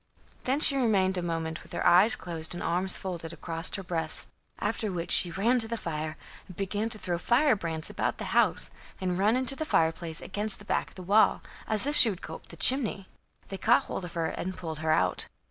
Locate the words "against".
10.19-10.57